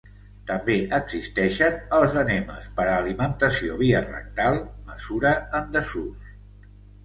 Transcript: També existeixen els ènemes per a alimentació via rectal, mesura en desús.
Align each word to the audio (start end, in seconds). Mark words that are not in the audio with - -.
També 0.51 0.77
existeixen 0.97 1.77
els 1.97 2.17
ènemes 2.23 2.71
per 2.81 2.87
a 2.87 2.97
alimentació 3.03 3.77
via 3.85 4.03
rectal, 4.09 4.61
mesura 4.91 5.37
en 5.63 5.73
desús. 5.81 6.35